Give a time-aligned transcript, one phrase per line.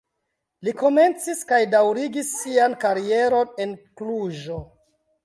[0.67, 4.59] Li komencis kaj daŭrigis sian karieron en Kluĵo.